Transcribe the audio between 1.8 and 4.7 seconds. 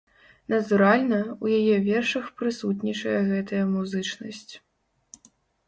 вершах прысутнічае гэтая музычнасць.